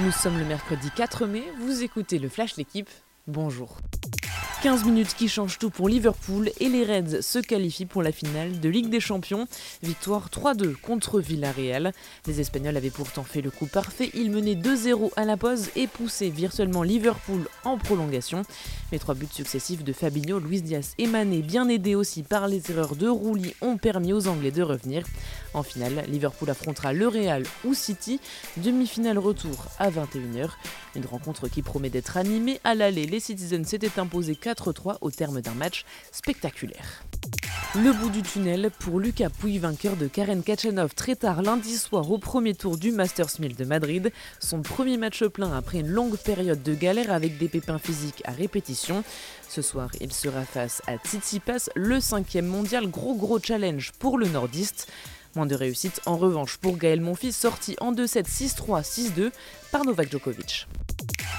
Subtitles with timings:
[0.00, 2.88] Nous sommes le mercredi 4 mai, vous écoutez le Flash L'équipe,
[3.26, 3.78] bonjour.
[4.62, 8.58] 15 minutes qui changent tout pour Liverpool et les Reds se qualifient pour la finale
[8.58, 9.46] de Ligue des Champions.
[9.84, 11.92] Victoire 3-2 contre Villarreal.
[12.26, 14.10] Les Espagnols avaient pourtant fait le coup parfait.
[14.14, 18.42] Ils menaient 2-0 à la pause et poussaient virtuellement Liverpool en prolongation.
[18.90, 22.70] Les trois buts successifs de Fabinho, Luis Diaz et Mané, bien aidés aussi par les
[22.70, 25.04] erreurs de Rouli, ont permis aux Anglais de revenir.
[25.54, 28.20] En finale, Liverpool affrontera le Real ou City.
[28.58, 30.50] Demi-finale retour à 21h.
[30.94, 32.60] Une rencontre qui promet d'être animée.
[32.64, 37.02] À l'aller, les Citizens s'étaient imposés 4-3 au terme d'un match spectaculaire.
[37.74, 42.10] Le bout du tunnel pour Lucas Pouille, vainqueur de Karen Kachanov très tard lundi soir
[42.10, 44.10] au premier tour du Masters 1000 de Madrid.
[44.40, 48.32] Son premier match plein après une longue période de galère avec des pépins physiques à
[48.32, 49.04] répétition.
[49.50, 52.88] Ce soir, il sera face à Tsitsipas, le cinquième mondial.
[52.88, 54.90] Gros gros challenge pour le nordiste.
[55.34, 59.30] Moins de réussite en revanche pour Gaël Monfils, sorti en 2-7, 6-3, 6-2
[59.70, 60.66] par Novak Djokovic.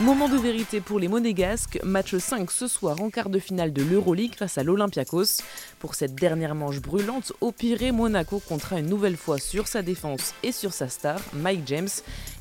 [0.00, 3.82] Moment de vérité pour les Monégasques, match 5 ce soir en quart de finale de
[3.82, 5.40] l'Euroleague face à l'Olympiakos.
[5.78, 10.34] Pour cette dernière manche brûlante, au pire, Monaco comptera une nouvelle fois sur sa défense
[10.42, 11.88] et sur sa star, Mike James.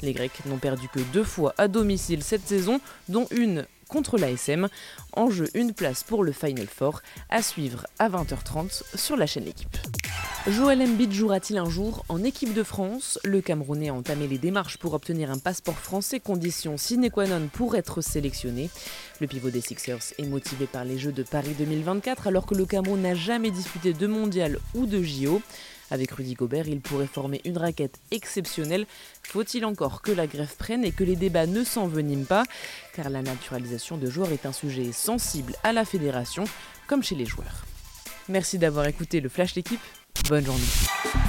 [0.02, 4.68] Les Grecs n'ont perdu que deux fois à domicile cette saison, dont une contre l'ASM.
[5.14, 9.48] En jeu, une place pour le Final Four, à suivre à 20h30 sur la chaîne
[9.48, 9.78] Équipe.
[10.48, 13.18] Joël Embiid jouera-t-il un jour en équipe de France?
[13.24, 17.48] Le Camerounais a entamé les démarches pour obtenir un passeport français, condition sine qua non
[17.52, 18.70] pour être sélectionné.
[19.20, 22.68] Le pivot des Sixers est motivé par les Jeux de Paris 2024 alors que le
[22.68, 25.42] Cameroun n'a jamais disputé de mondial ou de JO.
[25.90, 28.86] Avec Rudy Gobert, il pourrait former une raquette exceptionnelle.
[29.24, 32.44] Faut-il encore que la grève prenne et que les débats ne s'enveniment pas?
[32.94, 36.44] Car la naturalisation de joueurs est un sujet sensible à la fédération,
[36.86, 37.66] comme chez les joueurs.
[38.30, 39.82] Merci d'avoir écouté le Flash d'équipe.
[40.28, 41.25] Bonne journée.